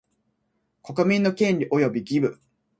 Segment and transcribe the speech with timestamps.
[0.81, 2.39] 国民の権利及び義務